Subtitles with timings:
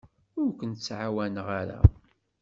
[0.41, 1.79] Ur kent-ttɛawaneɣ ara.